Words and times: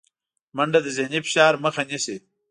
منډه 0.55 0.79
د 0.83 0.87
ذهني 0.97 1.19
فشار 1.25 1.53
مخه 1.65 1.81
نیسي 1.89 2.15